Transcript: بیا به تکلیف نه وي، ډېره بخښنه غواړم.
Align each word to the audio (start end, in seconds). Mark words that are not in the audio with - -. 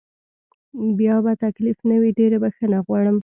بیا 0.99 1.15
به 1.25 1.33
تکلیف 1.45 1.77
نه 1.89 1.95
وي، 2.01 2.09
ډېره 2.19 2.37
بخښنه 2.43 2.79
غواړم. 2.85 3.17